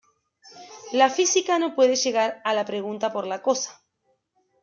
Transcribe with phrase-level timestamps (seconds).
[0.93, 3.83] La física no puede llegar a la pregunta por la cosa.